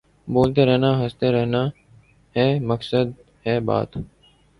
[0.27, 1.61] بولتے رہنا ہنستے رہنا
[2.35, 3.07] بے مقصد
[3.41, 3.89] بے بات